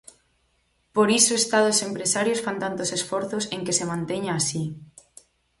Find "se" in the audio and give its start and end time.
3.79-3.89